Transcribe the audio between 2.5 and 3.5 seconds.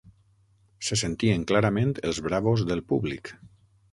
del públic.